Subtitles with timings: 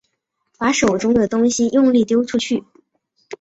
[0.57, 2.63] 把手中的东西用力丟出去